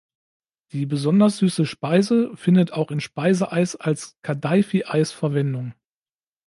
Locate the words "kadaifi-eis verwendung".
4.23-5.75